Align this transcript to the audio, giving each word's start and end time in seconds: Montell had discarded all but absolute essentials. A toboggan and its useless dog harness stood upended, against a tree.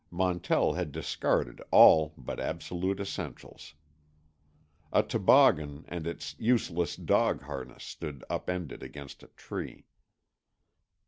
Montell 0.09 0.73
had 0.73 0.91
discarded 0.91 1.61
all 1.69 2.15
but 2.17 2.39
absolute 2.39 2.99
essentials. 2.99 3.75
A 4.91 5.03
toboggan 5.03 5.85
and 5.87 6.07
its 6.07 6.33
useless 6.39 6.95
dog 6.95 7.43
harness 7.43 7.83
stood 7.83 8.25
upended, 8.27 8.81
against 8.81 9.21
a 9.21 9.27
tree. 9.27 9.85